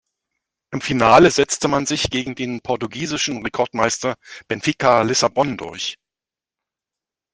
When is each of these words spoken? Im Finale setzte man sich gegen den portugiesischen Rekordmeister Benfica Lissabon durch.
Im 0.71 0.81
Finale 0.81 1.29
setzte 1.29 1.67
man 1.67 1.85
sich 1.85 2.09
gegen 2.09 2.33
den 2.33 2.61
portugiesischen 2.63 3.43
Rekordmeister 3.43 4.15
Benfica 4.47 5.03
Lissabon 5.03 5.57
durch. 5.57 5.99